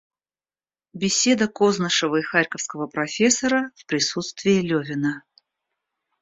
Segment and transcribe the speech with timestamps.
[1.01, 5.21] Беседа Кознышева и харьковского профессора в присутствии Левина.